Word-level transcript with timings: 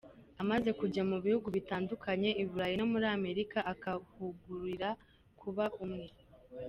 Amaze 0.41 0.69
kujya 0.79 1.03
mu 1.09 1.17
bihugu 1.25 1.47
bitandukanye 1.57 2.29
I 2.41 2.43
Burayi 2.49 2.75
no 2.79 2.85
muri 2.91 3.05
Amerika, 3.17 3.57
akabahugurira 3.73 4.89
kuba 5.39 5.65
umwe. 5.83 6.07